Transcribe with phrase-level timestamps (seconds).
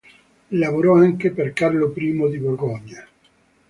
[0.57, 3.07] Lavorò anche per Carlo I di Borgogna.